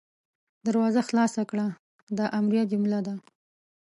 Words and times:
دروازه 0.65 1.01
خلاصه 1.09 1.41
کړه– 1.49 1.67
دا 2.17 2.25
امریه 2.39 2.63
جمله 2.71 2.99
ده. 3.07 3.13